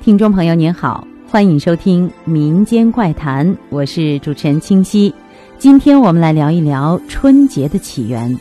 [0.00, 5.12] 听众朋友您好，欢迎收听《民间怪谈》，我是主持人清溪。
[5.58, 8.38] 今天我们来聊一聊春节的起源。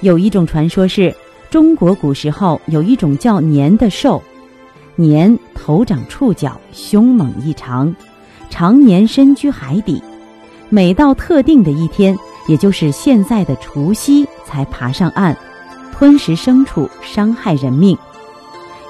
[0.00, 1.14] 有一种传说是，
[1.50, 4.20] 中国古时候有一种叫年的兽，
[4.96, 7.94] 年头长触角，凶猛异常，
[8.48, 10.02] 常年深居海底，
[10.70, 12.16] 每到特定的一天，
[12.48, 15.36] 也就是现在的除夕，才爬上岸，
[15.92, 17.96] 吞食牲畜，伤害人命。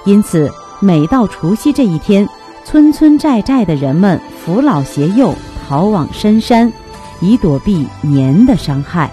[0.06, 0.50] 因此。
[0.80, 2.28] 每到除夕这一天，
[2.64, 5.34] 村村寨寨的人们扶老携幼
[5.66, 6.72] 逃往深山，
[7.20, 9.10] 以躲避年的伤害。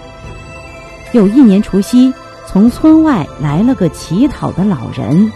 [1.12, 2.12] 有一年除夕，
[2.46, 5.30] 从村外来了个乞讨的老人，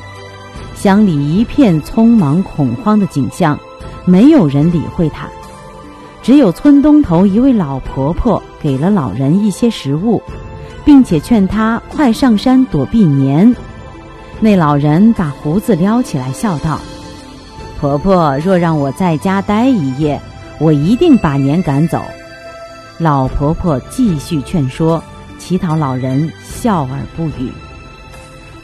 [0.77, 3.59] 乡里一片匆忙恐慌的景象，
[4.05, 5.29] 没有人理会他，
[6.23, 10.23] 只有村东头一位老婆婆给了老人一些食物，
[10.85, 13.53] 并且劝他快上山躲避年。
[14.43, 16.81] 那老人把胡子撩起来，笑道
[17.79, 20.19] ：“婆婆若让我在家待一夜，
[20.59, 22.01] 我一定把年赶走。”
[22.97, 25.03] 老婆婆继续劝说，
[25.39, 27.53] 乞讨老人笑而不语。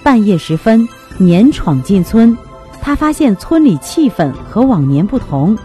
[0.03, 2.35] 半夜时分，年闯进村，
[2.81, 5.57] 他发现村里气氛和往年不同。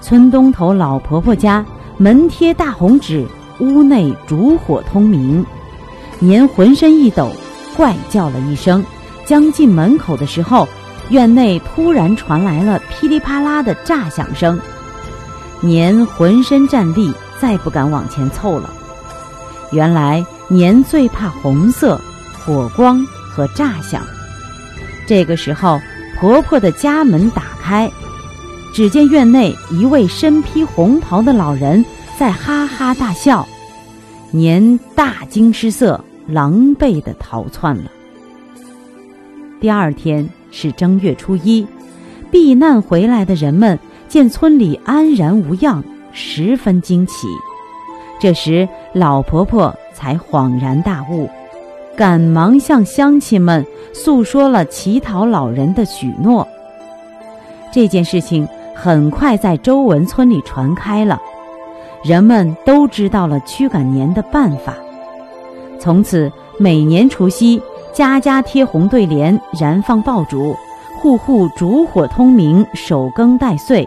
[0.00, 3.26] 村东头老婆婆家门贴大红纸，
[3.58, 5.44] 屋内烛火通明。
[6.20, 7.28] 年浑身一抖，
[7.76, 8.84] 怪叫了一声。
[9.24, 10.68] 将近门口的时候，
[11.10, 14.58] 院内突然传来了噼里啪啦的炸响声。
[15.60, 18.68] 年浑身战栗，再不敢往前凑了。
[19.70, 22.00] 原来年最怕红色、
[22.44, 24.02] 火光和炸响。
[25.06, 25.80] 这个时候，
[26.18, 27.90] 婆婆的家门打开，
[28.74, 31.84] 只见院内一位身披红袍的老人
[32.18, 33.46] 在哈哈大笑。
[34.30, 37.90] 年大惊失色，狼狈的逃窜了。
[39.62, 41.64] 第二天是正月初一，
[42.32, 43.78] 避难回来的人们
[44.08, 45.80] 见村里安然无恙，
[46.10, 47.28] 十分惊奇。
[48.18, 51.30] 这时，老婆婆才恍然大悟，
[51.96, 56.44] 赶忙向乡亲们诉说了乞讨老人的许诺。
[57.72, 58.44] 这件事情
[58.74, 61.22] 很快在周文村里传开了，
[62.02, 64.74] 人们都知道了驱赶年的办法。
[65.78, 67.62] 从此，每年除夕。
[67.92, 70.56] 家家贴红对联，燃放爆竹，
[70.96, 73.86] 户户烛火通明，守更待岁。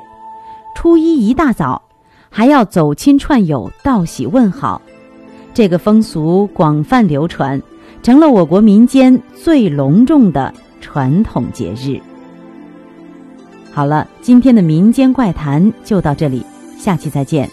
[0.76, 1.82] 初一一大早，
[2.30, 4.80] 还要走亲串友，道喜问好。
[5.56, 7.60] 这个风俗广泛流传，
[8.04, 12.00] 成了我国民间最隆重的传统节日。
[13.74, 16.46] 好了，今天的民间怪谈就到这里，
[16.78, 17.50] 下期再见。